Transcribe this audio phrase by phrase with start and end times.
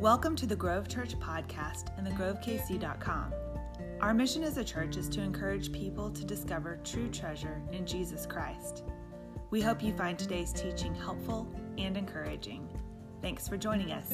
[0.00, 3.34] Welcome to the Grove Church podcast and thegrovekc.com.
[4.00, 8.24] Our mission as a church is to encourage people to discover true treasure in Jesus
[8.24, 8.84] Christ.
[9.50, 12.68] We hope you find today's teaching helpful and encouraging.
[13.22, 14.12] Thanks for joining us.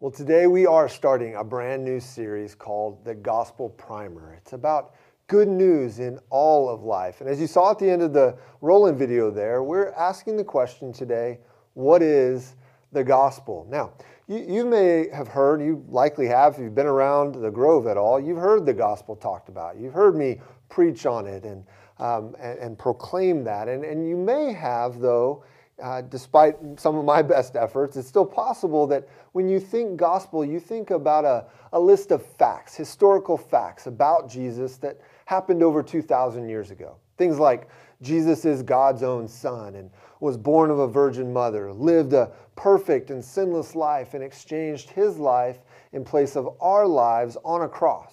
[0.00, 4.34] Well, today we are starting a brand new series called The Gospel Primer.
[4.34, 4.96] It's about
[5.32, 7.22] good news in all of life.
[7.22, 10.44] And as you saw at the end of the Roland video there, we're asking the
[10.44, 11.38] question today
[11.72, 12.56] what is
[12.92, 13.66] the gospel?
[13.70, 13.94] Now,
[14.28, 17.96] you, you may have heard, you likely have, if you've been around the Grove at
[17.96, 19.78] all, you've heard the gospel talked about.
[19.78, 20.38] You've heard me
[20.68, 21.64] preach on it and,
[21.98, 23.68] um, and, and, proclaim that.
[23.68, 25.44] And, and you may have, though,
[25.82, 30.44] uh, despite some of my best efforts, it's still possible that when you think gospel,
[30.44, 35.82] you think about a, a list of facts, historical facts about Jesus that happened over
[35.82, 36.96] 2,000 years ago.
[37.16, 37.68] Things like
[38.00, 39.90] Jesus is God's own son and
[40.20, 45.18] was born of a virgin mother, lived a perfect and sinless life, and exchanged his
[45.18, 45.58] life
[45.92, 48.12] in place of our lives on a cross.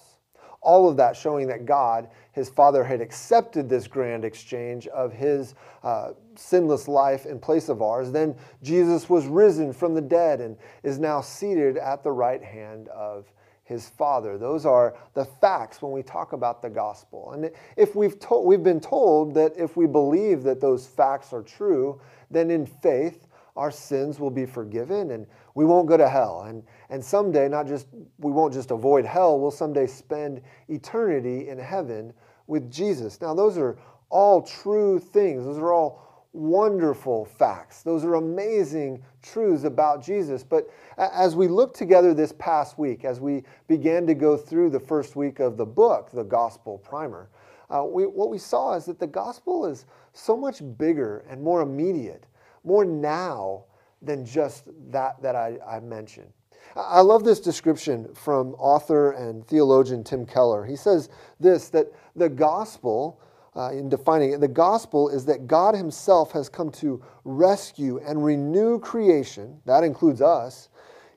[0.62, 5.54] All of that showing that God, his Father, had accepted this grand exchange of his
[5.82, 8.12] uh, sinless life in place of ours.
[8.12, 12.88] Then Jesus was risen from the dead and is now seated at the right hand
[12.88, 13.32] of
[13.70, 14.36] his father.
[14.36, 17.30] Those are the facts when we talk about the gospel.
[17.30, 22.00] And if we've we've been told that if we believe that those facts are true,
[22.32, 26.42] then in faith our sins will be forgiven and we won't go to hell.
[26.48, 27.86] And and someday not just
[28.18, 32.12] we won't just avoid hell, we'll someday spend eternity in heaven
[32.48, 33.20] with Jesus.
[33.20, 35.44] Now those are all true things.
[35.44, 37.84] Those are all wonderful facts.
[37.84, 40.42] Those are amazing truths about Jesus.
[40.42, 44.80] But as we look together this past week, as we began to go through the
[44.80, 47.28] first week of the book, the Gospel Primer,
[47.70, 51.62] uh, we, what we saw is that the gospel is so much bigger and more
[51.62, 52.26] immediate,
[52.64, 53.64] more now
[54.02, 56.32] than just that that I, I mentioned.
[56.76, 60.64] I love this description from author and theologian Tim Keller.
[60.64, 61.08] He says
[61.38, 63.20] this that the gospel
[63.60, 64.40] uh, in defining it.
[64.40, 70.22] The gospel is that God Himself has come to rescue and renew creation, that includes
[70.22, 70.70] us,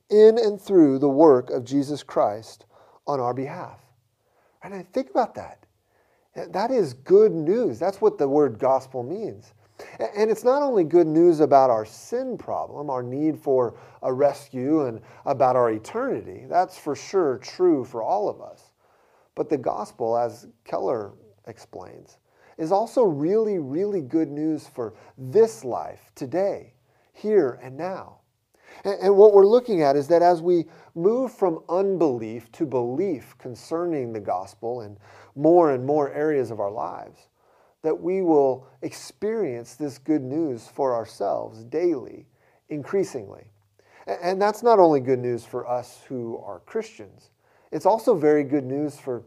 [0.09, 2.65] in and through the work of Jesus Christ
[3.07, 3.79] on our behalf.
[4.61, 5.65] And I think about that.
[6.51, 7.79] That is good news.
[7.79, 9.53] That's what the word gospel means.
[10.15, 14.85] And it's not only good news about our sin problem, our need for a rescue,
[14.85, 16.45] and about our eternity.
[16.49, 18.73] That's for sure true for all of us.
[19.35, 21.13] But the gospel, as Keller
[21.47, 22.17] explains,
[22.57, 26.73] is also really, really good news for this life today,
[27.13, 28.19] here and now.
[28.83, 30.65] And, and what we're looking at is that as we
[30.95, 34.97] move from unbelief to belief concerning the gospel in
[35.35, 37.27] more and more areas of our lives,
[37.81, 42.25] that we will experience this good news for ourselves daily,
[42.69, 43.45] increasingly.
[44.07, 47.29] And that's not only good news for us who are Christians,
[47.71, 49.23] it's also very good news for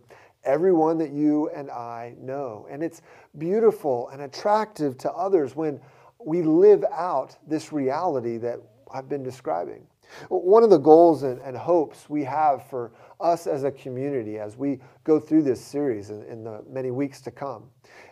[0.47, 2.67] everyone that you and I know.
[2.71, 3.03] And it's
[3.37, 5.81] beautiful and attractive to others when
[6.25, 8.61] we live out this reality that
[8.93, 9.87] I've been describing.
[10.29, 14.57] One of the goals and, and hopes we have for us as a community as
[14.57, 17.65] we go through this series in, in the many weeks to come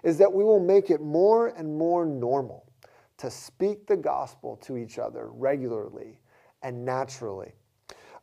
[0.03, 2.67] is that we will make it more and more normal
[3.19, 6.19] to speak the gospel to each other regularly
[6.62, 7.53] and naturally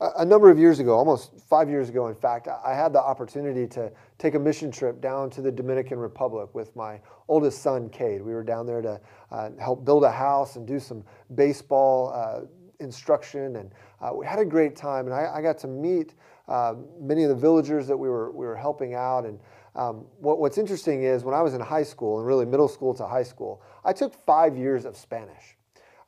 [0.01, 3.67] a number of years ago, almost five years ago, in fact, I had the opportunity
[3.67, 8.23] to take a mission trip down to the Dominican Republic with my oldest son, Cade.
[8.23, 8.99] We were down there to
[9.31, 11.03] uh, help build a house and do some
[11.35, 12.45] baseball uh,
[12.79, 15.05] instruction, and uh, we had a great time.
[15.05, 16.15] And I, I got to meet
[16.47, 19.25] uh, many of the villagers that we were we were helping out.
[19.25, 19.39] And
[19.75, 22.95] um, what, what's interesting is when I was in high school, and really middle school
[22.95, 25.57] to high school, I took five years of Spanish.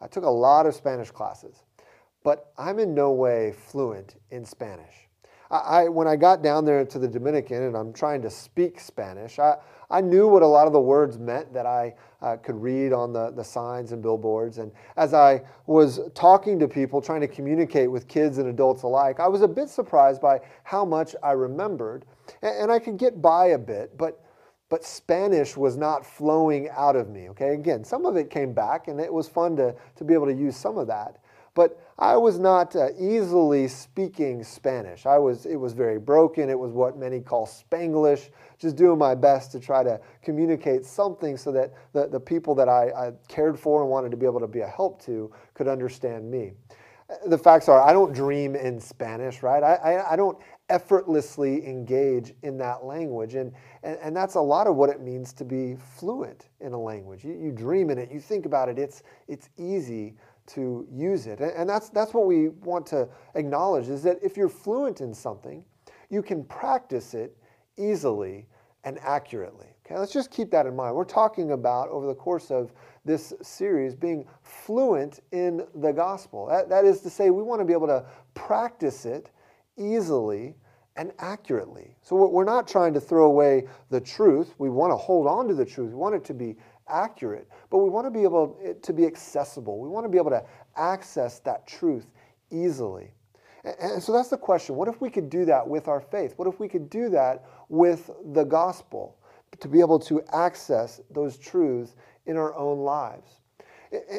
[0.01, 1.63] I took a lot of Spanish classes
[2.23, 5.03] but I'm in no way fluent in Spanish.
[5.51, 9.37] I, when I got down there to the Dominican and I'm trying to speak Spanish,
[9.37, 9.57] I,
[9.91, 11.93] I knew what a lot of the words meant that I
[12.23, 14.57] uh, could read on the, the signs and billboards.
[14.57, 19.19] And as I was talking to people, trying to communicate with kids and adults alike,
[19.19, 22.05] I was a bit surprised by how much I remembered.
[22.41, 24.19] And, and I could get by a bit, but
[24.69, 27.29] but Spanish was not flowing out of me.
[27.29, 30.25] Okay, again, some of it came back, and it was fun to, to be able
[30.25, 31.19] to use some of that.
[31.55, 35.05] But I was not uh, easily speaking Spanish.
[35.05, 36.49] I was, it was very broken.
[36.49, 41.37] It was what many call Spanglish, just doing my best to try to communicate something
[41.37, 44.39] so that the, the people that I, I cared for and wanted to be able
[44.39, 46.53] to be a help to could understand me.
[47.27, 49.61] The facts are, I don't dream in Spanish, right?
[49.61, 50.37] I, I, I don't
[50.69, 53.35] effortlessly engage in that language.
[53.35, 53.53] And,
[53.83, 57.23] and, and that's a lot of what it means to be fluent in a language.
[57.23, 60.15] You, you dream in it, you think about it, it's, it's easy
[60.47, 61.39] to use it.
[61.39, 65.63] And, that's, that's what we want to acknowledge is that if you're fluent in something,
[66.09, 67.37] you can practice it
[67.77, 68.47] easily
[68.83, 69.67] and accurately.
[69.85, 70.95] Okay, let's just keep that in mind.
[70.95, 72.73] We're talking about over the course of
[73.05, 76.47] this series being fluent in the gospel.
[76.47, 79.31] That, that is to say, we want to be able to practice it
[79.77, 80.55] easily
[80.95, 81.95] and accurately.
[82.01, 84.53] So we're not trying to throw away the truth.
[84.57, 85.89] We want to hold on to the truth.
[85.89, 86.55] We want it to be
[86.87, 89.79] accurate, but we want to be able eh, to be accessible.
[89.79, 90.43] We want to be able to
[90.75, 92.11] access that truth
[92.51, 93.11] easily.
[93.63, 94.75] And so that's the question.
[94.75, 96.33] What if we could do that with our faith?
[96.35, 99.17] What if we could do that with the gospel
[99.59, 101.95] to be able to access those truths
[102.25, 103.39] in our own lives?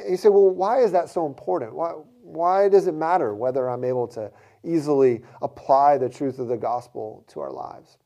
[0.09, 1.75] You say, well, why is that so important?
[1.75, 1.91] Why,
[2.23, 4.31] why does it matter whether I'm able to
[4.63, 7.99] easily apply the truth of the gospel to our lives?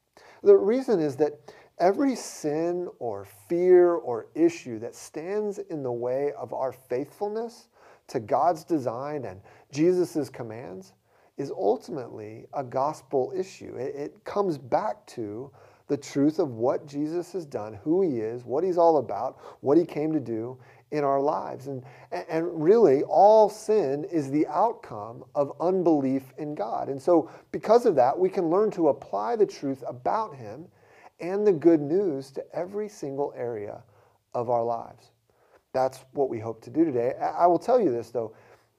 [0.42, 6.32] The reason is that every sin or fear or issue that stands in the way
[6.38, 7.68] of our faithfulness
[8.08, 9.40] to God's design and
[9.70, 10.94] Jesus' commands
[11.36, 13.76] is ultimately a gospel issue.
[13.76, 15.50] It, it, comes back to
[15.86, 19.78] the truth of what Jesus has done, who he is, what he's all about, what
[19.78, 20.58] he came to do
[20.90, 21.68] in our lives.
[21.68, 26.88] And, and really, all sin is the outcome of unbelief in God.
[26.88, 30.66] And so, because of that, we can learn to apply the truth about him
[31.20, 33.82] and the good news to every single area
[34.34, 35.10] of our lives.
[35.72, 37.14] That's what we hope to do today.
[37.20, 38.34] I will tell you this, though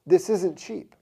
[0.05, 0.95] this isn't cheap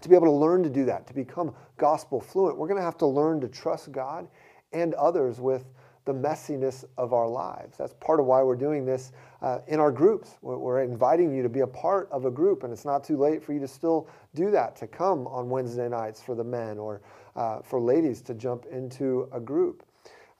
[0.00, 2.84] to be able to learn to do that, to become gospel fluent, we're going to
[2.84, 4.28] have to learn to trust God
[4.72, 5.64] and others with
[6.04, 7.76] the messiness of our lives.
[7.78, 10.36] That's part of why we're doing this uh, in our groups.
[10.42, 13.42] We're inviting you to be a part of a group, and it's not too late
[13.42, 17.02] for you to still do that, to come on Wednesday nights for the men or
[17.36, 19.84] uh, for ladies to jump into a group.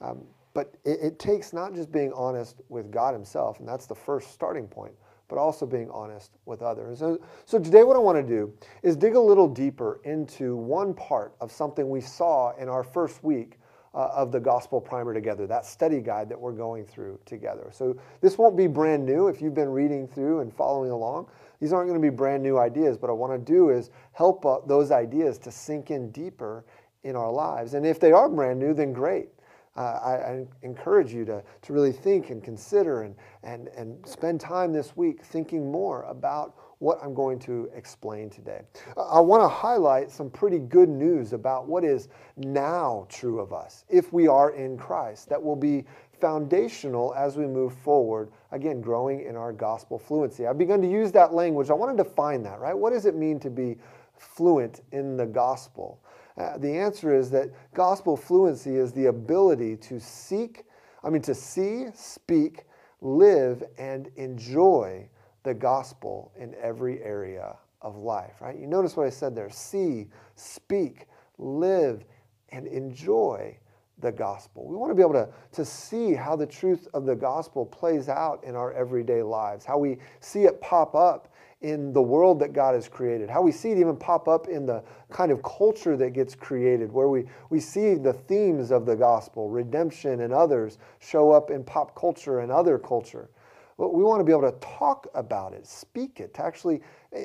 [0.03, 3.95] Um, but it, it takes not just being honest with God Himself, and that's the
[3.95, 4.93] first starting point,
[5.27, 6.99] but also being honest with others.
[6.99, 8.53] So, so today, what I want to do
[8.83, 13.23] is dig a little deeper into one part of something we saw in our first
[13.23, 13.57] week
[13.95, 17.69] uh, of the Gospel Primer together, that study guide that we're going through together.
[17.71, 21.27] So this won't be brand new if you've been reading through and following along.
[21.59, 24.45] These aren't going to be brand new ideas, but I want to do is help
[24.45, 26.65] uh, those ideas to sink in deeper
[27.03, 27.75] in our lives.
[27.75, 29.29] And if they are brand new, then great
[29.75, 34.39] uh, I, I, encourage you to, to really think and consider and, and, and spend
[34.39, 38.61] time this week thinking more about what I'm going to explain today.
[38.97, 43.85] I want to highlight some pretty good news about what is now true of us
[43.89, 45.85] if we are in Christ that will be
[46.19, 50.45] foundational as we move forward, again, growing in our gospel fluency.
[50.45, 51.69] I've begun to use that language.
[51.69, 52.77] I want to define that, right?
[52.77, 53.77] What does it mean to be
[54.17, 55.99] fluent in the gospel?
[56.37, 60.63] Uh, the answer is that gospel fluency is the ability to seek,
[61.03, 62.65] I mean, to see, speak,
[63.01, 65.07] live, and enjoy
[65.43, 68.57] the gospel in every area of life, right?
[68.57, 71.07] You notice what I said there see, speak,
[71.37, 72.05] live,
[72.49, 73.57] and enjoy
[73.99, 74.65] the gospel.
[74.67, 78.09] We want to be able to, to see how the truth of the gospel plays
[78.09, 81.32] out in our everyday lives, how we see it pop up
[81.63, 84.65] in the world that God has created, how we see it even pop up in
[84.65, 88.95] the kind of culture that gets created, where we, we see the themes of the
[88.95, 93.29] gospel, redemption and others, show up in pop culture and other culture.
[93.77, 96.81] But we want to be able to talk about it, speak it, to actually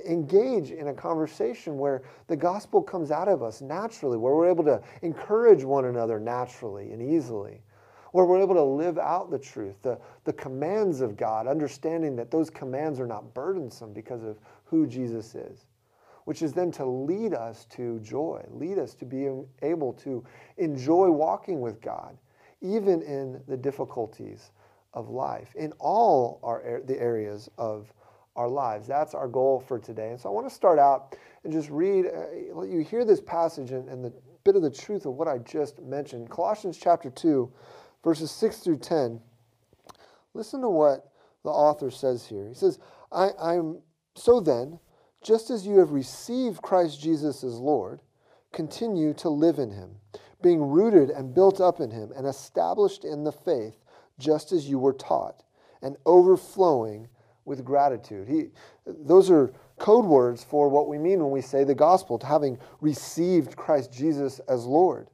[0.07, 4.65] engage in a conversation where the gospel comes out of us naturally, where we're able
[4.65, 7.61] to encourage one another naturally and easily
[8.19, 12.33] where we're able to live out the truth, the, the commands of God, understanding that
[12.33, 15.67] those commands are not burdensome because of who Jesus is,
[16.25, 19.31] which is then to lead us to joy, lead us to be
[19.63, 20.25] able to
[20.57, 22.19] enjoy walking with God,
[22.61, 24.51] even in the difficulties
[24.95, 27.93] of life, in all our, the areas of
[28.35, 28.89] our lives.
[28.89, 30.11] That's our goal for today.
[30.11, 33.21] And so I want to start out and just read, uh, let you hear this
[33.21, 34.13] passage and, and the
[34.49, 36.31] bit of the truth of what I just mentioned.
[36.31, 37.53] Colossians chapter 2,
[38.03, 39.21] verses 6 through 10,
[40.35, 41.11] listen to what
[41.45, 42.49] the author says here.
[42.49, 42.79] He says,
[43.13, 43.81] I, I'm
[44.15, 44.79] so then,
[45.23, 48.01] just as you have received Christ Jesus as Lord,
[48.53, 49.97] continue to live in him,
[50.43, 53.85] being rooted and built up in him, and established in the faith,
[54.19, 55.43] just as you were taught,
[55.83, 57.09] and overflowing
[57.45, 58.29] with gratitude.
[58.29, 58.49] He,
[58.87, 62.59] those are code words for what we mean when we say the gospel, to having
[62.81, 65.09] received Christ Jesus as Lord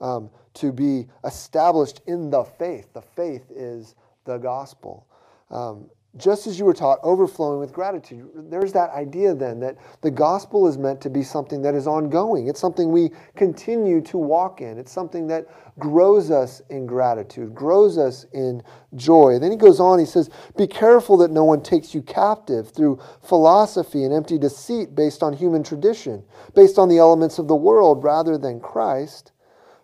[0.00, 0.30] um,
[0.60, 2.92] to be established in the faith.
[2.92, 5.06] The faith is the gospel.
[5.50, 8.28] Um, just as you were taught, overflowing with gratitude.
[8.34, 12.48] There's that idea then that the gospel is meant to be something that is ongoing.
[12.48, 14.78] It's something we continue to walk in.
[14.78, 15.46] It's something that
[15.78, 18.62] grows us in gratitude, grows us in
[18.96, 19.38] joy.
[19.38, 23.00] Then he goes on, he says, Be careful that no one takes you captive through
[23.22, 26.24] philosophy and empty deceit based on human tradition,
[26.54, 29.32] based on the elements of the world rather than Christ.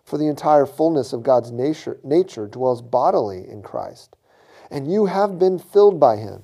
[0.05, 4.15] For the entire fullness of God's nature, nature dwells bodily in Christ
[4.71, 6.43] and you have been filled by him,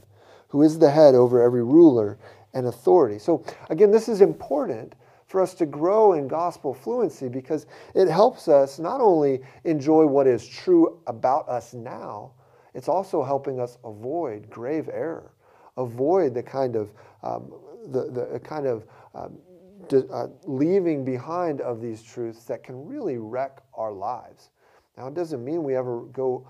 [0.49, 2.17] who is the head over every ruler
[2.53, 3.19] and authority.
[3.19, 4.95] So, again, this is important
[5.27, 7.65] for us to grow in gospel fluency because
[7.95, 12.31] it helps us not only enjoy what is true about us now,
[12.73, 15.31] it's also helping us avoid grave error,
[15.77, 16.91] avoid the kind of
[17.23, 17.53] um,
[17.87, 19.37] the, the kind of um,
[19.93, 24.49] uh, leaving behind of these truths that can really wreck our lives.
[24.97, 26.47] Now, it doesn't mean we ever go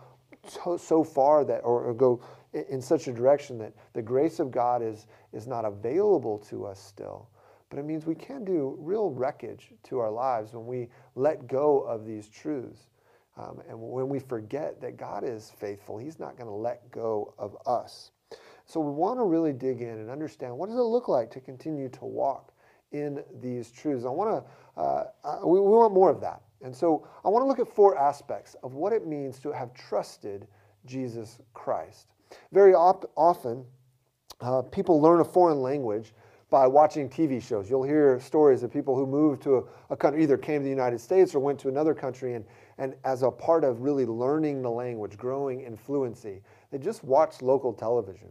[0.48, 2.22] so, so far that, or, or go
[2.54, 6.80] in such a direction that the grace of God is, is not available to us
[6.80, 7.30] still.
[7.70, 11.80] But it means we can do real wreckage to our lives when we let go
[11.82, 12.88] of these truths.
[13.38, 17.34] Um, and when we forget that God is faithful, He's not going to let go
[17.38, 18.12] of us.
[18.66, 21.40] So we want to really dig in and understand what does it look like to
[21.40, 22.51] continue to walk
[22.92, 24.06] in these truths.
[24.06, 24.46] I want
[24.76, 26.42] to, uh, we, we want more of that.
[26.62, 29.74] And so I want to look at four aspects of what it means to have
[29.74, 30.48] trusted
[30.86, 32.08] Jesus Christ.
[32.52, 33.66] Very op- often,
[34.40, 36.14] uh, people learn a foreign language
[36.50, 37.70] by watching TV shows.
[37.70, 40.70] You'll hear stories of people who moved to a, a, country, either came to the
[40.70, 42.46] United States or went to another country, and,
[42.78, 47.42] and as a part of really learning the language, growing in fluency, they just watched
[47.42, 48.28] local television.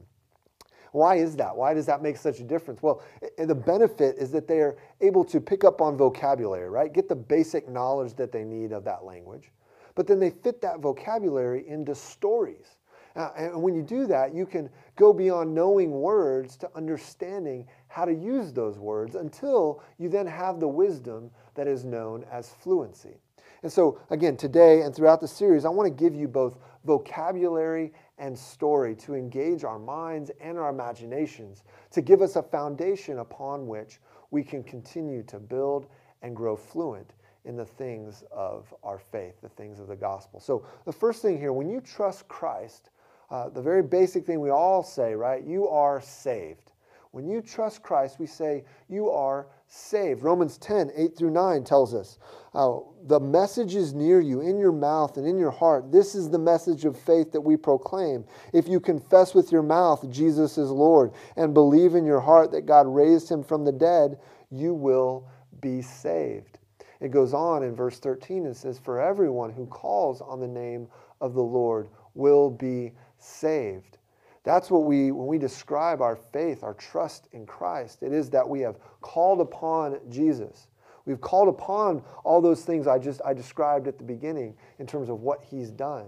[0.92, 1.56] Why is that?
[1.56, 2.82] Why does that make such a difference?
[2.82, 3.02] Well,
[3.38, 6.92] the benefit is that they are able to pick up on vocabulary, right?
[6.92, 9.52] Get the basic knowledge that they need of that language.
[9.94, 12.76] But then they fit that vocabulary into stories.
[13.16, 18.04] Uh, and when you do that, you can go beyond knowing words to understanding how
[18.04, 23.18] to use those words until you then have the wisdom that is known as fluency.
[23.62, 27.92] And so, again, today and throughout the series, I want to give you both vocabulary
[28.20, 33.66] and story to engage our minds and our imaginations, to give us a foundation upon
[33.66, 33.98] which
[34.30, 35.86] we can continue to build
[36.22, 37.14] and grow fluent
[37.46, 40.38] in the things of our faith, the things of the gospel.
[40.38, 42.90] So, the first thing here, when you trust Christ,
[43.30, 45.42] uh, the very basic thing we all say, right?
[45.42, 46.72] You are saved.
[47.12, 50.24] When you trust Christ, we say you are saved.
[50.24, 52.18] Romans 10, 8 through 9 tells us
[52.54, 55.92] uh, the message is near you, in your mouth and in your heart.
[55.92, 58.24] This is the message of faith that we proclaim.
[58.52, 62.66] If you confess with your mouth Jesus is Lord and believe in your heart that
[62.66, 64.18] God raised him from the dead,
[64.50, 65.28] you will
[65.60, 66.58] be saved.
[66.98, 70.88] It goes on in verse 13 and says, For everyone who calls on the name
[71.20, 73.98] of the Lord will be saved.
[74.42, 78.49] That's what we, when we describe our faith, our trust in Christ, it is that
[78.49, 80.68] we have called upon Jesus.
[81.04, 85.09] We've called upon all those things I just I described at the beginning in terms
[85.09, 86.06] of what he's done.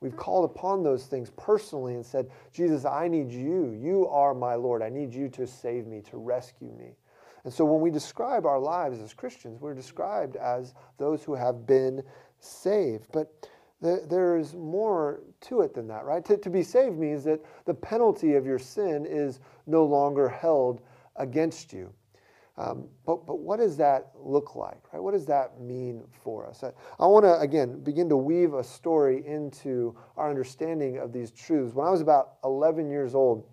[0.00, 3.72] We've called upon those things personally and said, Jesus, I need you.
[3.72, 4.80] You are my Lord.
[4.80, 6.96] I need you to save me, to rescue me.
[7.44, 11.66] And so when we describe our lives as Christians, we're described as those who have
[11.66, 12.02] been
[12.40, 13.06] saved.
[13.12, 13.48] But
[13.80, 16.24] there's more to it than that, right?
[16.24, 20.82] To, to be saved means that the penalty of your sin is no longer held
[21.16, 21.92] against you.
[22.56, 25.00] Um, but, but what does that look like, right?
[25.00, 26.64] What does that mean for us?
[26.64, 31.30] I, I want to, again, begin to weave a story into our understanding of these
[31.30, 31.72] truths.
[31.72, 33.46] When I was about 11 years old,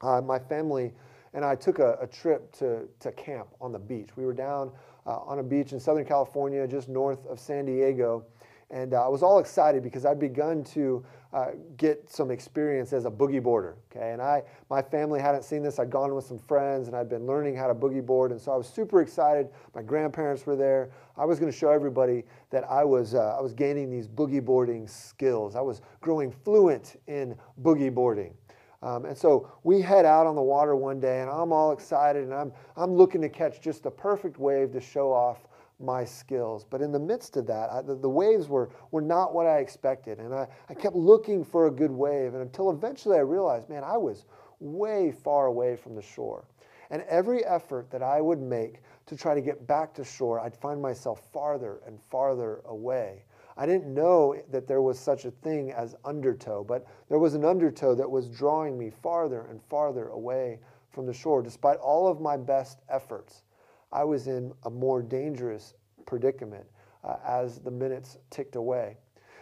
[0.00, 0.92] uh, my family
[1.34, 4.10] and I took a, a, trip to, to camp on the beach.
[4.16, 4.70] We were down
[5.06, 8.24] uh, on a beach in Southern California, just north of San Diego.
[8.70, 13.04] And uh, I was all excited because I'd begun to uh, get some experience as
[13.04, 13.76] a boogie boarder.
[13.90, 15.78] Okay, and I, my family hadn't seen this.
[15.78, 18.52] I'd gone with some friends and I'd been learning how to boogie board, and so
[18.52, 19.48] I was super excited.
[19.74, 20.90] My grandparents were there.
[21.16, 24.44] I was going to show everybody that I was uh, I was gaining these boogie
[24.44, 25.54] boarding skills.
[25.54, 28.34] I was growing fluent in boogie boarding.
[28.82, 32.24] Um, and so we head out on the water one day, and I'm all excited,
[32.24, 35.45] and I'm I'm looking to catch just the perfect wave to show off
[35.78, 36.64] my skills.
[36.64, 39.58] But in the midst of that, I, the, the, waves were, were not what I
[39.58, 40.18] expected.
[40.18, 42.34] And I, I kept looking for a good wave.
[42.34, 44.24] And until eventually I realized, man, I was
[44.60, 46.46] way far away from the shore.
[46.90, 50.56] And every effort that I would make to try to get back to shore, I'd
[50.56, 53.24] find myself farther and farther away.
[53.56, 57.44] I didn't know that there was such a thing as undertow, but there was an
[57.44, 62.20] undertow that was drawing me farther and farther away from the shore, despite all of
[62.20, 63.42] my best efforts.
[63.92, 65.74] I was in a more dangerous
[66.06, 66.66] predicament
[67.04, 68.98] uh, as the minutes ticked away.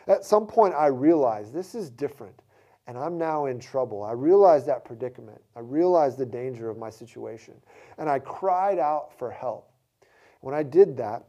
[0.06, 2.42] At some point, I realized this is different.
[2.86, 4.02] and I'm now in trouble.
[4.02, 5.40] I realized that predicament.
[5.56, 7.54] I realized the danger of my situation.
[7.98, 9.70] And I cried out for help.
[10.40, 11.24] When I did that,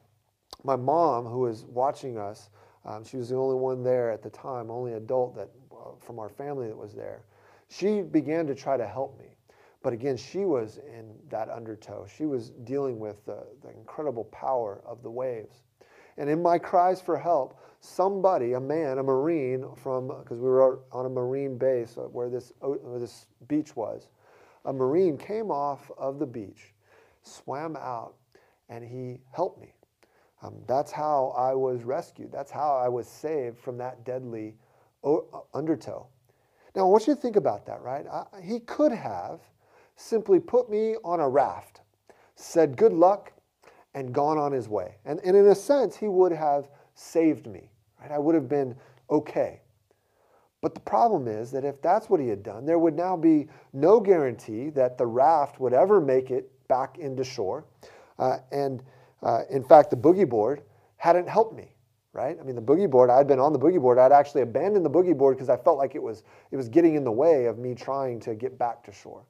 [0.64, 2.50] my mom, who was watching us,
[2.84, 6.20] um, she was the only one there at the time, only adult that uh, from
[6.20, 7.24] our family that was there.
[7.70, 9.35] She began to try to help me.
[9.86, 12.08] But again, she was in that undertow.
[12.08, 15.62] She was dealing with the, the incredible power of the waves.
[16.18, 20.80] And in my cries for help, somebody, a man, a Marine from, because we were
[20.92, 24.10] on a Marine base where this, where this beach was,
[24.66, 26.74] a Marine came off of the beach,
[27.22, 28.16] swam out,
[28.70, 29.72] and he helped me.
[30.42, 32.32] Um, that's how I was rescued.
[32.32, 34.56] That's how I was saved from that deadly
[35.54, 36.08] undertow.
[36.76, 38.08] Now, I want you to think about that, right?
[38.12, 39.42] I, he could have
[39.96, 41.82] simply put me on a raft,
[42.36, 43.32] said good luck,
[43.94, 44.96] and gone on his way.
[45.06, 47.72] And, and in a sense, he would have saved me.
[48.02, 48.12] Right?
[48.12, 48.76] I would have been
[49.10, 49.62] okay.
[50.62, 53.48] But the problem is that if that's what he had done, there would now be
[53.72, 57.66] no guarantee that the raft would ever make it back into shore.
[58.18, 58.82] Uh, and
[59.22, 60.64] uh, in fact, the boogie board
[60.98, 61.76] hadn't helped me,
[62.14, 62.38] right?
[62.40, 64.00] I mean, the boogie board, I'd been on the boogie board.
[64.00, 66.96] I'd actually abandoned the boogie board because I felt like it was, it was getting
[66.96, 69.24] in the way of me trying to get back to shore.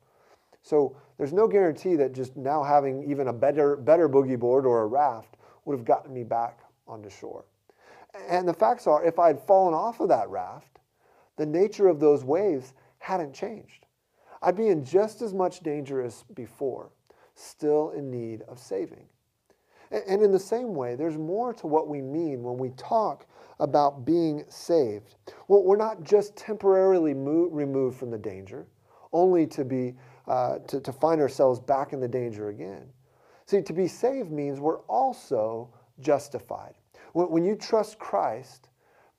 [0.66, 4.82] So there's no guarantee that just now having even a better, better boogie board or
[4.82, 7.46] a raft would have gotten me back onto shore.
[8.28, 10.80] And the facts are, if I had fallen off of that raft,
[11.38, 13.86] the nature of those waves hadn't changed.
[14.42, 16.90] I'd be in just as much danger as before,
[17.36, 19.06] still in need of saving.
[19.92, 23.28] And in the same way, there's more to what we mean when we talk
[23.60, 25.14] about being saved.
[25.48, 28.66] Well, we're not just temporarily removed from the danger,
[29.14, 29.96] only to be
[30.28, 32.88] uh, to, to find ourselves back in the danger again.
[33.46, 36.74] See, to be saved means we're also justified.
[37.14, 38.70] When, when you trust Christ,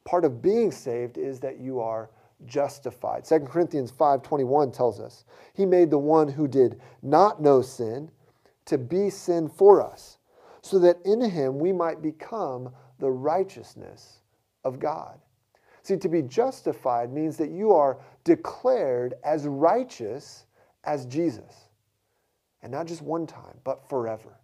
[0.05, 2.11] part of being saved is that you are
[2.45, 3.25] justified.
[3.25, 8.11] 2 Corinthians 5:21 tells us, "He made the one who did not know sin
[8.67, 10.19] to be sin for us,
[10.61, 14.21] so that in him we might become the righteousness
[14.65, 15.21] of God."
[15.83, 20.45] See, to be justified means that you are declared as righteous
[20.87, 21.69] as Jesus.
[22.63, 24.39] And not just one time, but forever.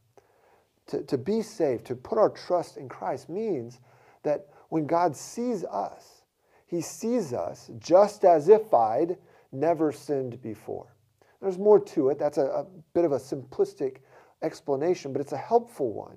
[0.89, 3.81] To, to be saved, to put our trust in Christ means
[4.23, 6.23] that when God sees us,
[6.67, 9.17] he sees us just as if I'd
[9.53, 10.95] never sinned before.
[11.41, 12.19] There's more to it.
[12.19, 13.99] That's a, a bit of a simplistic
[14.43, 16.17] explanation, but it's a helpful one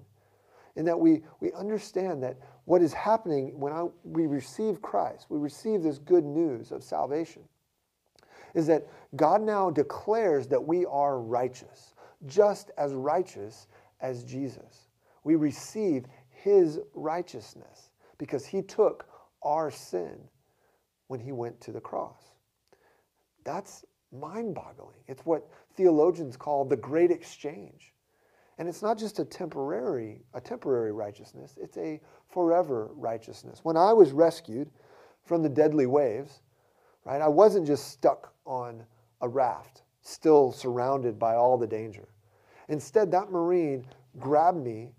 [0.76, 5.38] in that we, we understand that what is happening when I, we receive Christ, we
[5.38, 7.44] receive this good news of salvation,
[8.56, 11.94] is that God now declares that we are righteous,
[12.26, 13.68] just as righteous
[14.02, 14.88] as Jesus.
[15.24, 19.08] We receive his righteousness because he took
[19.44, 20.18] our sin
[21.08, 22.22] when he went to the cross.
[23.44, 24.98] That's mind boggling.
[25.08, 27.94] It's what theologians call the great exchange.
[28.58, 33.60] And it's not just a temporary, a temporary righteousness, it's a forever righteousness.
[33.64, 34.72] When I was rescued
[35.26, 36.42] from the deadly waves,
[37.06, 38.84] right, I wasn't just stuck on
[39.22, 42.08] a raft, still surrounded by all the danger.
[42.68, 43.86] Instead, that Marine
[44.20, 44.92] grabbed me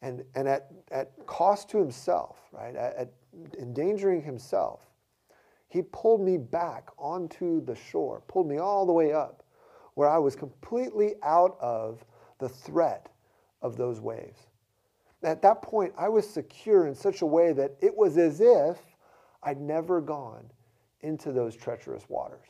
[0.00, 3.12] and, and at, at cost to himself, right, at, at
[3.58, 4.80] endangering himself,
[5.68, 9.42] he pulled me back onto the shore, pulled me all the way up,
[9.94, 12.04] where I was completely out of
[12.38, 13.08] the threat
[13.62, 14.48] of those waves.
[15.22, 18.78] At that point, I was secure in such a way that it was as if
[19.42, 20.50] I'd never gone
[21.02, 22.46] into those treacherous waters.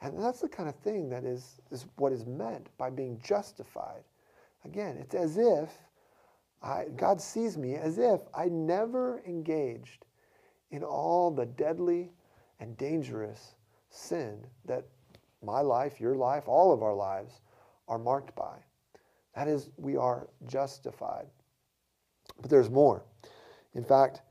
[0.00, 4.02] And that's the kind of thing that is, is what is meant by being justified.
[4.64, 5.70] Again, it's as if
[6.62, 10.06] I, God sees me as if I never engaged
[10.70, 12.10] in all the deadly
[12.60, 13.54] and dangerous
[13.90, 14.84] sin that
[15.42, 17.42] my life, your life, all of our lives
[17.86, 18.56] are marked by.
[19.34, 21.26] That is, we are justified.
[22.40, 23.04] But there's more.
[23.74, 24.22] In fact,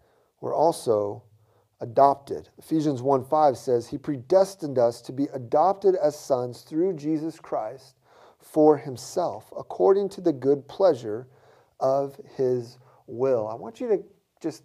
[0.42, 1.24] we're also
[1.84, 2.50] adopted.
[2.58, 8.00] Ephesians 1 5 says, He predestined us to be adopted as sons through Jesus Christ
[8.40, 11.28] for Himself, according to the good pleasure
[11.80, 13.48] of His will.
[13.48, 14.04] I want you to
[14.42, 14.64] just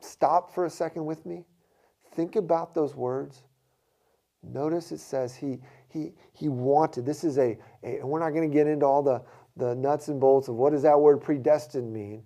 [0.00, 1.44] stop for a second with me.
[2.14, 3.42] Think about those words.
[4.42, 7.04] Notice it says He, he, he wanted.
[7.04, 9.22] This is a, a we're not going to get into all the,
[9.56, 12.22] the nuts and bolts of what does that word predestined mean.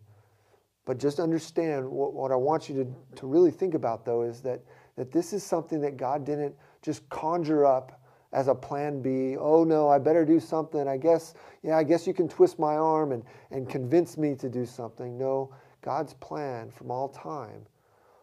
[0.84, 4.40] But just understand what, what I want you to, to really think about, though, is
[4.42, 4.60] that,
[4.96, 8.00] that this is something that God didn't just conjure up
[8.32, 9.36] as a plan B.
[9.36, 10.88] Oh, no, I better do something.
[10.88, 14.48] I guess, yeah, I guess you can twist my arm and, and convince me to
[14.48, 15.16] do something.
[15.16, 17.66] No, God's plan from all time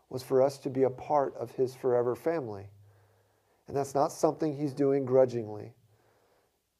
[0.09, 2.67] was for us to be a part of His forever family.
[3.69, 5.73] And that's not something he's doing grudgingly.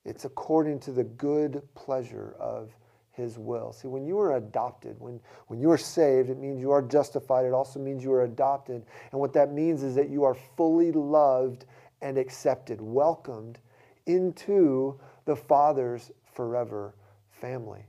[0.06, 2.76] It's according to the good pleasure of
[3.20, 3.72] his will.
[3.72, 7.46] See, when you are adopted, when, when you are saved, it means you are justified.
[7.46, 8.86] It also means you are adopted.
[9.12, 11.66] And what that means is that you are fully loved
[12.02, 13.60] and accepted, welcomed
[14.06, 16.96] into the Father's forever
[17.30, 17.86] family.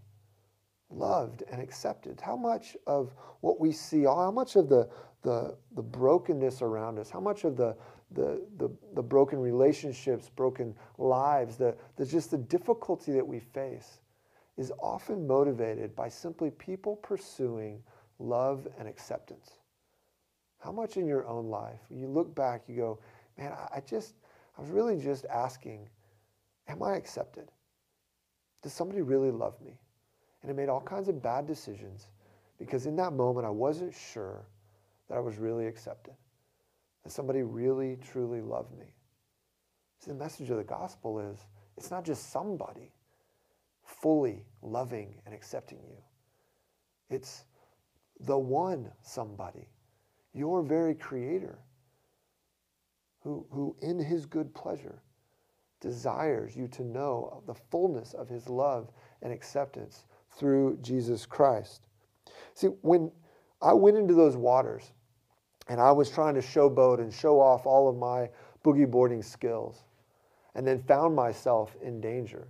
[0.91, 2.21] Loved and accepted.
[2.21, 4.89] How much of what we see, how much of the,
[5.23, 7.77] the, the brokenness around us, how much of the,
[8.13, 14.01] the, the, the broken relationships, broken lives, the, the, just the difficulty that we face
[14.57, 17.83] is often motivated by simply people pursuing
[18.19, 19.53] love and acceptance.
[20.59, 22.99] How much in your own life, you look back, you go,
[23.39, 24.15] man, I just,
[24.59, 25.89] I was really just asking,
[26.69, 27.51] am I accepted?
[28.63, 29.81] Does somebody really love me?
[30.43, 32.09] And I made all kinds of bad decisions
[32.59, 34.45] because in that moment I wasn't sure
[35.09, 36.15] that I was really accepted,
[37.05, 38.95] that somebody really, truly loved me.
[40.01, 41.39] See, the message of the gospel is
[41.77, 42.93] it's not just somebody
[44.01, 45.97] fully loving and accepting you,
[47.09, 47.45] it's
[48.21, 49.69] the one somebody,
[50.33, 51.59] your very creator,
[53.23, 55.03] who, who in his good pleasure
[55.81, 58.91] desires you to know the fullness of his love
[59.23, 60.05] and acceptance
[60.37, 61.87] through Jesus Christ.
[62.55, 63.11] See, when
[63.61, 64.93] I went into those waters
[65.69, 68.29] and I was trying to showboat and show off all of my
[68.65, 69.85] boogie boarding skills
[70.55, 72.49] and then found myself in danger.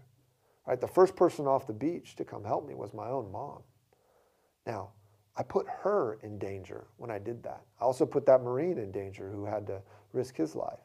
[0.66, 0.81] Right?
[0.81, 3.62] The first person off the beach to come help me was my own mom.
[4.66, 4.90] Now,
[5.37, 7.62] I put her in danger when I did that.
[7.81, 9.81] I also put that Marine in danger who had to
[10.12, 10.81] risk his life.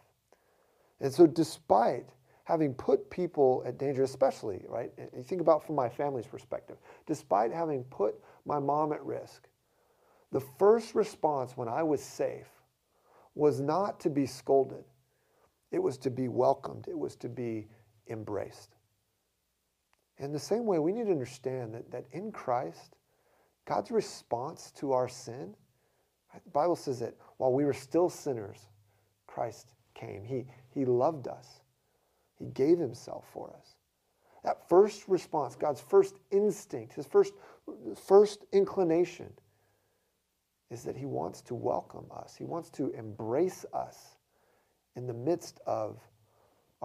[1.01, 2.05] And so, despite
[2.45, 4.91] having put people at danger, especially, right?
[5.15, 9.49] You think about from my family's perspective, despite having put my mom at risk,
[10.31, 12.47] the first response when I was safe
[13.33, 14.83] was not to be scolded,
[15.71, 17.67] it was to be welcomed, it was to be
[18.07, 18.74] embraced.
[20.17, 22.95] In the same way, we need to understand that, that in Christ,
[23.65, 25.54] God's response to our sin,
[26.34, 28.60] the Bible says that while we were still sinners,
[29.28, 30.23] Christ came.
[30.23, 31.62] He, he loved us.
[32.38, 33.75] He gave himself for us.
[34.43, 37.34] That first response, God's first instinct, his first,
[38.08, 39.34] first inclination,
[40.69, 42.36] is that he wants to welcome us.
[42.36, 44.17] He wants to embrace us
[44.95, 45.99] in the midst of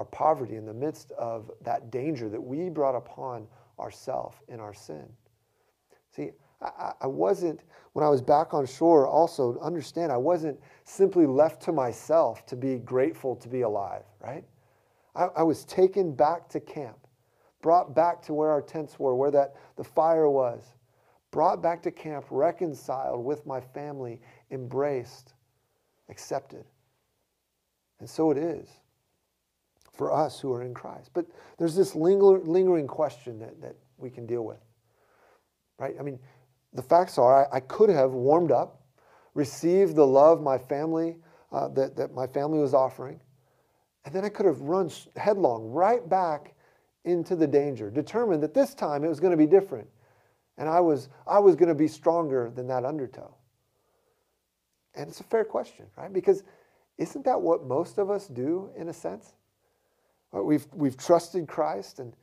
[0.01, 3.47] our poverty, in the midst of that danger that we brought upon
[3.79, 5.07] ourselves in our sin.
[6.17, 6.31] See,
[6.63, 11.61] I, I, wasn't, when I was back on shore, also understand, I wasn't simply left
[11.65, 14.43] to myself to be grateful to be alive, right?
[15.15, 17.07] I, I was taken back to camp,
[17.61, 20.63] brought back to where our tents were, where that the fire was,
[21.31, 25.35] brought back to camp, reconciled with my family, embraced,
[26.09, 26.65] accepted.
[27.99, 28.67] And so it is
[29.92, 31.11] for us who are in Christ.
[31.12, 31.26] But
[31.59, 34.61] there's this linger, lingering question that, that we can deal with.
[35.79, 35.94] Right?
[35.98, 36.18] I mean,
[36.72, 38.83] the facts are I, I could have warmed up,
[39.35, 41.16] received the love my family,
[41.53, 43.20] uh, that, that my family was offering,
[44.05, 46.55] and then I could have run headlong right back
[47.05, 49.88] into the danger, determined that this time it was going to be different.
[50.59, 53.35] And I was, I was going to be stronger than that undertow.
[54.94, 56.12] And it's a fair question, right?
[56.12, 56.42] Because
[56.98, 59.33] isn't that what most of us do in a sense?
[60.35, 62.14] Uh, we've, we've trusted Christ, and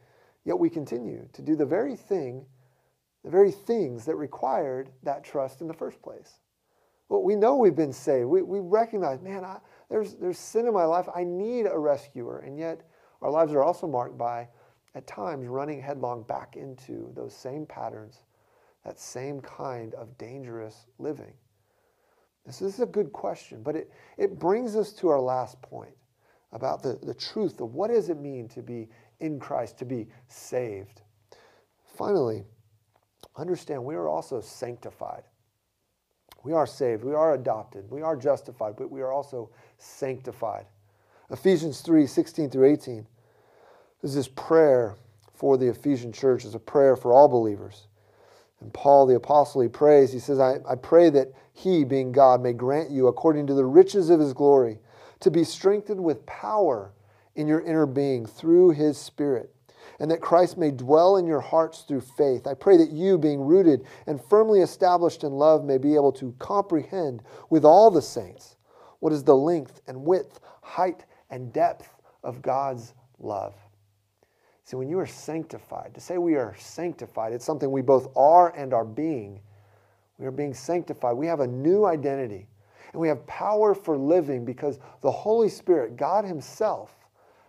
[0.46, 2.46] yet we continue to do the very thing,
[3.24, 6.39] the very things that required that trust in the first place.
[7.10, 8.28] Well, we know we've been saved.
[8.28, 11.08] We, we recognize, man, I, there's, there's sin in my life.
[11.15, 12.39] I need a rescuer.
[12.39, 12.82] And yet,
[13.22, 14.48] our lives are also marked by,
[14.96, 18.24] at times, running headlong back into those same patterns,
[18.86, 21.34] that same kind of dangerous living.
[22.46, 25.93] This is a good question, but it, it brings us to our last point
[26.51, 30.07] about the, the truth of what does it mean to be in Christ, to be
[30.27, 31.01] saved.
[31.97, 32.43] Finally,
[33.36, 35.23] understand we are also sanctified.
[36.43, 40.65] We are saved, we are adopted, we are justified, but we are also sanctified.
[41.29, 43.05] Ephesians 3 16 through 18
[44.01, 44.95] This is prayer
[45.33, 47.88] for the Ephesian church, is a prayer for all believers.
[48.60, 52.41] And Paul the apostle, he prays, he says, I, I pray that he, being God,
[52.41, 54.79] may grant you, according to the riches of his glory,
[55.19, 56.93] to be strengthened with power
[57.36, 59.53] in your inner being through his Spirit,
[59.99, 62.47] and that Christ may dwell in your hearts through faith.
[62.47, 66.36] I pray that you, being rooted and firmly established in love, may be able to
[66.39, 68.58] comprehend with all the saints
[68.99, 73.56] what is the length and width, height and depth of God's love.
[74.63, 78.49] See, when you are sanctified, to say we are sanctified, it's something we both are
[78.56, 79.39] and are being.
[80.17, 81.15] We are being sanctified.
[81.15, 82.47] We have a new identity.
[82.91, 86.95] And we have power for living because the Holy Spirit, God Himself,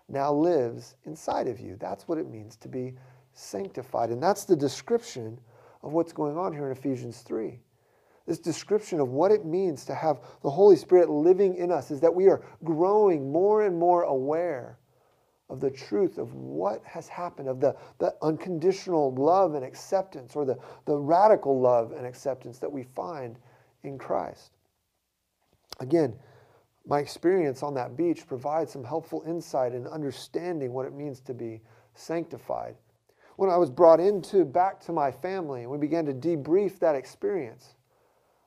[0.08, 1.76] now lives inside of you.
[1.78, 2.94] That's what it means to be
[3.32, 4.10] sanctified.
[4.10, 5.38] And that's the description
[5.82, 7.60] of what's going on here in Ephesians 3.
[8.26, 12.00] This description of what it means to have the Holy Spirit living in us is
[12.00, 14.78] that we are growing more and more aware
[15.48, 20.44] of the truth of what has happened, of the, the unconditional love and acceptance, or
[20.44, 23.38] the, the radical love and acceptance that we find
[23.82, 24.57] in Christ.
[25.80, 26.14] Again,
[26.86, 31.34] my experience on that beach provides some helpful insight in understanding what it means to
[31.34, 31.60] be
[31.94, 32.76] sanctified.
[33.36, 36.94] When I was brought into back to my family and we began to debrief that
[36.94, 37.74] experience,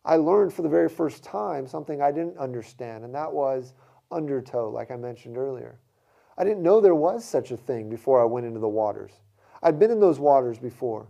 [0.04, 3.74] I learned for the very first time something I didn't understand, and that was
[4.12, 5.78] undertow, like I mentioned earlier.
[6.38, 9.12] I didn't know there was such a thing before I went into the waters.
[9.62, 11.08] I'd been in those waters before.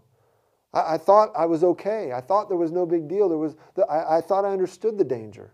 [0.73, 2.11] I, I thought I was okay.
[2.11, 3.29] I thought there was no big deal.
[3.29, 5.53] There was the, I, I thought I understood the danger.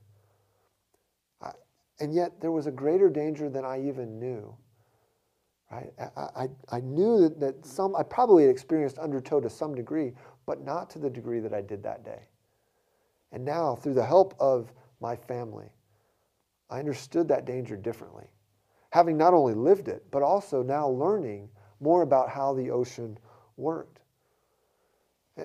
[1.99, 4.55] And yet there was a greater danger than I even knew.
[5.71, 5.91] Right?
[5.99, 10.13] I, I, I knew that, that some, I probably had experienced undertow to some degree,
[10.45, 12.29] but not to the degree that I did that day.
[13.31, 15.69] And now, through the help of my family,
[16.69, 18.27] I understood that danger differently
[18.89, 23.17] having not only lived it, but also now learning more about how the ocean
[23.55, 23.99] worked.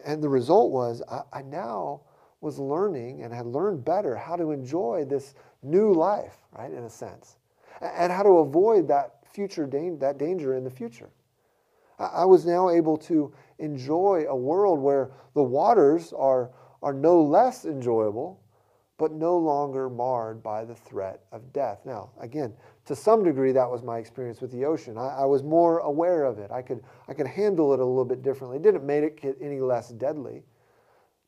[0.05, 2.03] And the result was I, I now
[2.41, 6.91] was learning and had learned better how to enjoy this new life, right, in a
[6.91, 7.37] sense,
[7.81, 11.11] and how to avoid that future that danger in the future.
[11.99, 16.51] I was now able to enjoy a world where the waters are,
[16.83, 18.41] are no less enjoyable,
[18.99, 21.81] but no longer marred by the threat of death.
[21.85, 22.55] Now, again,
[22.87, 24.99] to some degree, that was my experience with the ocean.
[24.99, 26.51] I, I, was more aware of it.
[26.51, 28.59] I could, I could handle it a little bit differently.
[28.59, 30.45] It didn't make it any less deadly.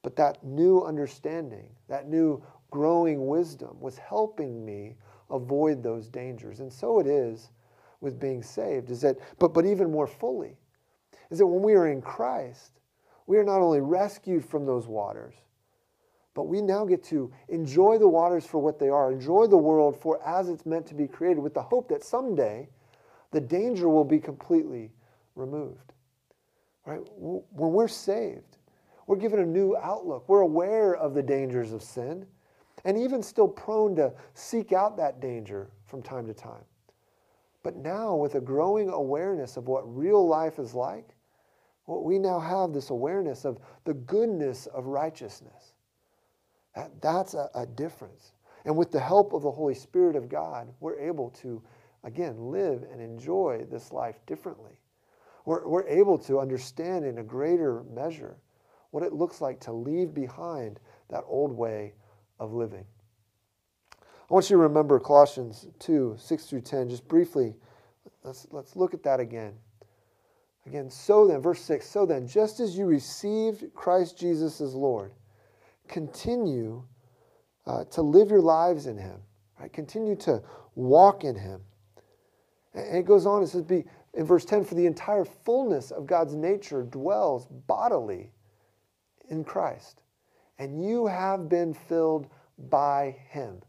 [0.03, 2.43] But that new understanding, that new
[2.75, 4.97] growing wisdom was helping me
[5.31, 6.59] avoid those dangers.
[6.59, 7.51] And so it is
[8.01, 10.57] with being saved, is that, but, but even more fully,
[11.31, 12.81] is that when we are in Christ,
[13.29, 15.35] we are not only rescued from those waters,
[16.35, 19.97] but we now get to enjoy the waters for what they are, enjoy the world
[19.97, 22.69] for as it's meant to be created, with the hope that someday
[23.31, 24.91] the danger will be completely
[25.37, 25.93] removed.
[26.85, 27.01] Right?
[27.15, 28.59] When we're saved,
[29.07, 30.29] we're given a new outlook.
[30.29, 32.27] We're aware of the dangers of sin
[32.85, 36.65] and even still prone to seek out that danger from time to time.
[37.63, 41.17] But now, with a growing awareness of what real life is like,
[41.87, 45.75] we now have this awareness of the goodness of righteousness
[46.75, 48.33] that, that's a, a difference.
[48.65, 51.63] And with the help of the Holy Spirit of God, we're able to,
[52.03, 54.81] again, live and enjoy this life differently.
[55.45, 58.37] We're, we're able to understand in a greater measure
[58.91, 61.95] what it looks like to leave behind that old way
[62.39, 62.85] of living.
[64.31, 67.55] I want you to remember Colossians 2 6 through 10, just briefly.
[68.23, 69.53] Let's, let's look at that again.
[70.67, 75.13] Again, so then, verse 6 so then, just as you received Christ Jesus as Lord,
[75.89, 76.83] continue
[77.67, 79.21] uh, to live your lives in Him.
[79.61, 79.73] Right?
[79.73, 80.43] Continue to
[80.75, 81.61] walk in Him.
[82.73, 86.07] And it goes on, it says, be, in verse 10, for the entire fullness of
[86.07, 88.33] God's nature dwells bodily
[89.29, 90.01] in Christ.
[90.59, 92.29] And you have been filled
[92.71, 93.61] by Him.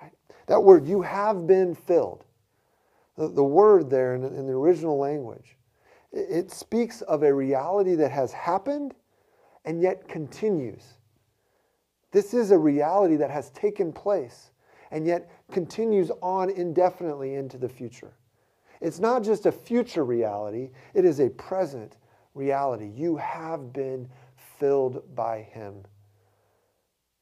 [0.00, 0.12] Right?
[0.46, 2.24] That word, you have been filled.
[3.16, 5.56] The, the word there in, in the original language,
[6.12, 8.94] it, it speaks of a reality that has happened
[9.64, 10.94] and yet continues.
[12.12, 14.50] This is a reality that has taken place
[14.90, 18.12] and yet continues on indefinitely into the future.
[18.80, 21.96] It's not just a future reality, it is a present
[22.34, 22.90] reality.
[22.94, 24.08] You have been
[24.58, 25.84] filled by Him.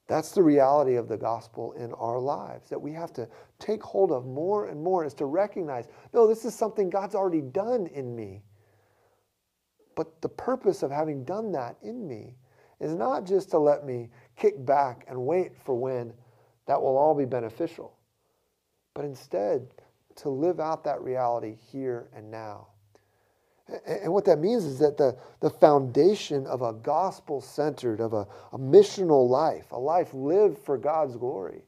[0.07, 4.13] That's the reality of the gospel in our lives that we have to take hold
[4.13, 8.15] of more and more is to recognize no, this is something God's already done in
[8.15, 8.43] me.
[9.97, 12.37] But the purpose of having done that in me
[12.81, 16.13] is not just to let me kick back and wait for when
[16.67, 17.97] that will all be beneficial,
[18.93, 19.69] but instead
[20.17, 22.69] to live out that reality here and now.
[23.87, 28.27] And what that means is that the, the foundation of a gospel centered, of a,
[28.53, 31.63] a missional life, a life lived for God's glory,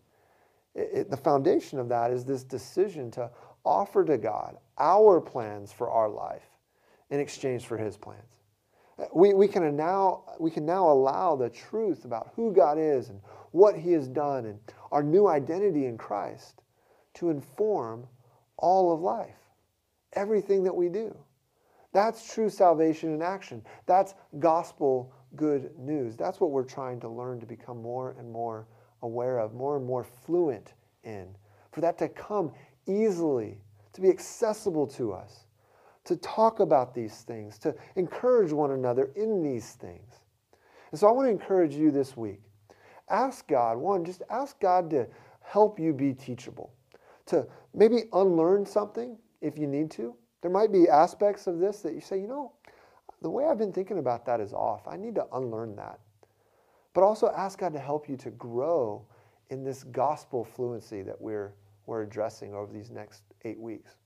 [0.74, 3.30] it, it, the foundation of that is this decision to
[3.64, 6.44] offer to God our plans for our life
[7.10, 8.20] in exchange for His plans.
[8.98, 13.08] Uh, we, we, can now, we can now allow the truth about who God is
[13.08, 13.20] and
[13.52, 14.58] what He has done and
[14.92, 16.60] our new identity in Christ
[17.14, 18.06] to inform
[18.58, 19.38] all of life,
[20.12, 21.16] everything that we do.
[21.96, 23.62] That's true salvation in action.
[23.86, 26.14] That's gospel good news.
[26.14, 28.68] That's what we're trying to learn to become more and more
[29.00, 31.26] aware of, more and more fluent in,
[31.72, 32.52] for that to come
[32.86, 33.56] easily,
[33.94, 35.46] to be accessible to us,
[36.04, 40.20] to talk about these things, to encourage one another in these things.
[40.90, 42.42] And so I want to encourage you this week.
[43.08, 45.06] Ask God, one, just ask God to
[45.40, 46.74] help you be teachable,
[47.24, 50.14] to maybe unlearn something if you need to.
[50.42, 52.52] There might be aspects of this that you say, you know,
[53.22, 54.86] the way I've been thinking about that is off.
[54.86, 55.98] I need to unlearn that.
[56.92, 59.04] But also ask God to help you to grow
[59.50, 61.54] in this gospel fluency that we're,
[61.86, 63.96] we're addressing over these next eight weeks.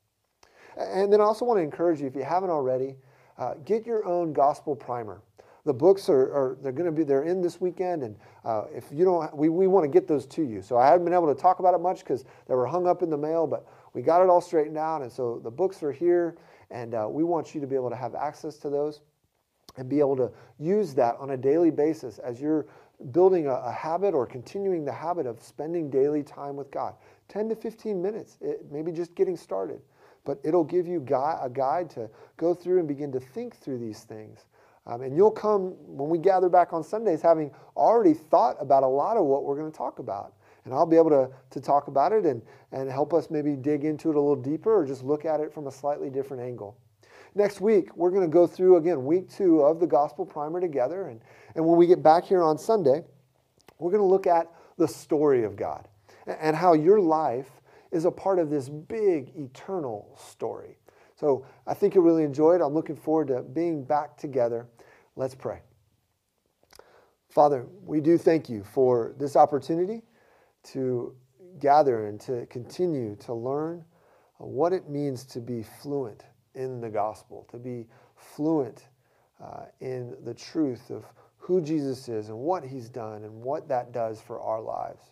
[0.77, 2.97] And then I also want to encourage you, if you haven't already,
[3.39, 5.23] uh, get your own gospel primer.
[5.65, 8.85] The books are, are they're going to be they're in this weekend, and uh, if
[8.93, 10.63] you don't, we, we want to get those to you.
[10.63, 13.03] So I haven't been able to talk about it much because they were hung up
[13.03, 15.93] in the mail, but we got it all straightened out, and so the books are
[15.93, 16.37] here,
[16.71, 19.01] and uh, we want you to be able to have access to those
[19.77, 22.67] and be able to use that on a daily basis as you're
[23.13, 26.95] building a, a, habit or continuing the habit of spending daily time with God.
[27.29, 29.81] 10 to 15 minutes, it, maybe just getting started.
[30.25, 33.79] But it'll give you gui- a guide to go through and begin to think through
[33.79, 34.45] these things.
[34.87, 38.89] Um, and you'll come, when we gather back on Sundays, having already thought about a
[38.89, 40.35] lot of what we're going to talk about.
[40.65, 43.85] And I'll be able to, to talk about it and, and help us maybe dig
[43.85, 46.77] into it a little deeper or just look at it from a slightly different angle.
[47.35, 51.09] Next week, we're going to go through again week two of the Gospel Primer together.
[51.09, 51.21] And,
[51.55, 53.05] and when we get back here on Sunday,
[53.79, 55.87] we're going to look at the story of God
[56.27, 57.49] and how your life
[57.93, 60.77] is a part of this big eternal story.
[61.21, 62.63] So I think you'll really enjoy it.
[62.63, 64.67] I'm looking forward to being back together.
[65.17, 65.61] Let's pray.
[67.29, 70.01] Father, we do thank you for this opportunity
[70.73, 71.15] to
[71.59, 73.85] gather and to continue to learn
[74.39, 78.89] what it means to be fluent in the gospel, to be fluent
[79.45, 81.05] uh, in the truth of
[81.37, 85.03] who Jesus is and what he's done and what that does for our lives.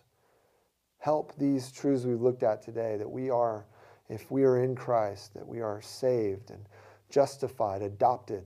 [0.97, 3.67] Help these truths we've looked at today that we are,
[4.09, 6.65] if we are in Christ, that we are saved and
[7.09, 8.45] justified, adopted,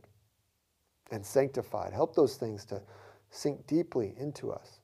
[1.11, 1.93] and sanctified.
[1.93, 2.81] Help those things to
[3.29, 4.79] sink deeply into us.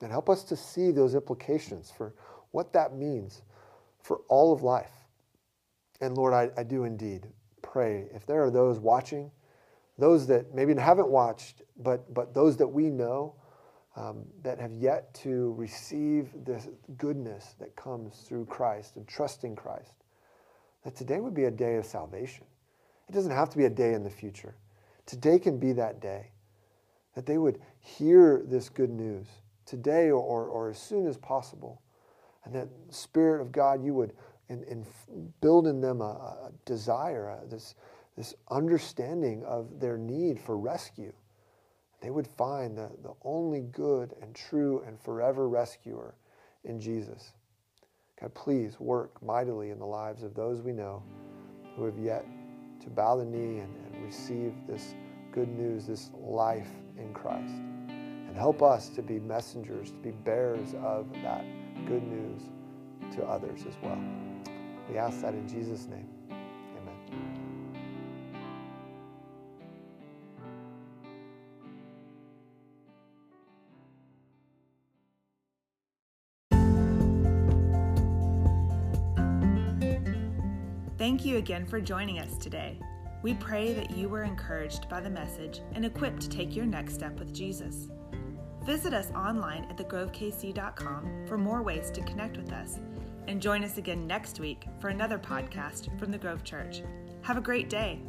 [0.00, 2.14] And help us to see those implications for
[2.52, 3.42] what that means
[4.00, 4.92] for all of life.
[6.00, 7.26] And Lord, I, I do indeed
[7.62, 9.30] pray if there are those watching,
[9.98, 13.34] those that maybe haven't watched, but, but those that we know
[13.98, 19.92] um, that have yet to receive this goodness that comes through Christ and trusting Christ,
[20.84, 22.44] that today would be a day of salvation.
[23.08, 24.54] It doesn't have to be a day in the future.
[25.06, 26.30] Today can be that day
[27.14, 29.26] that they would hear this good news
[29.66, 31.82] today or, or, or as soon as possible.
[32.44, 34.12] And that Spirit of God, you would
[35.40, 37.74] build in them a, a desire, a, this,
[38.16, 41.12] this understanding of their need for rescue.
[42.00, 46.14] They would find the, the only good and true and forever rescuer
[46.64, 47.32] in Jesus.
[48.20, 51.02] God, please work mightily in the lives of those we know
[51.76, 52.24] who have yet
[52.80, 54.94] to bow the knee and, and receive this
[55.32, 57.54] good news, this life in Christ.
[57.88, 61.44] And help us to be messengers, to be bearers of that
[61.86, 62.42] good news
[63.14, 64.00] to others as well.
[64.90, 66.08] We ask that in Jesus' name.
[81.28, 82.78] You again for joining us today.
[83.22, 86.94] We pray that you were encouraged by the message and equipped to take your next
[86.94, 87.88] step with Jesus.
[88.64, 92.78] Visit us online at thegrovekc.com for more ways to connect with us
[93.26, 96.82] and join us again next week for another podcast from the Grove Church.
[97.22, 98.00] Have a great day.